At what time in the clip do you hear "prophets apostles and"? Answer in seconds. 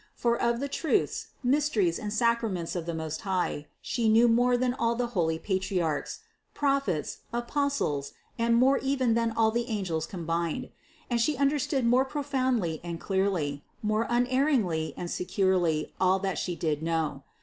6.55-8.55